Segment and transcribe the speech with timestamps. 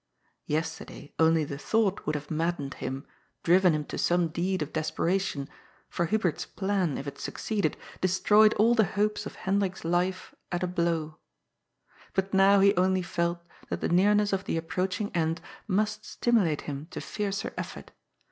[0.47, 3.05] Yesterday only the thought would have maddened him,
[3.43, 5.47] driven him to some deed of desperation,
[5.91, 10.67] for Hubert's plan, if it succeeded, destroyed all the hopes of Hendrik's life at a
[10.67, 11.17] blow.
[12.15, 16.87] But now he only felt that the nearness of the approaching end must stimulate him
[16.89, 17.91] to fiercer effort.